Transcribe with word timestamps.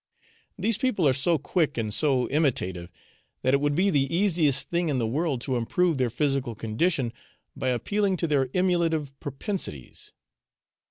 These 0.57 0.79
people 0.79 1.07
are 1.07 1.13
so 1.13 1.37
quick 1.37 1.77
and 1.77 1.93
so 1.93 2.27
imitative 2.29 2.91
that 3.43 3.53
it 3.53 3.61
would 3.61 3.75
be 3.75 3.91
the 3.91 4.11
easiest 4.11 4.71
thing 4.71 4.89
in 4.89 4.97
the 4.97 5.05
world 5.05 5.41
to 5.41 5.57
improve 5.57 5.99
their 5.99 6.09
physical 6.09 6.55
condition 6.55 7.13
by 7.55 7.69
appealing 7.69 8.17
to 8.17 8.25
their 8.27 8.49
emulative 8.55 9.13
propensities. 9.19 10.11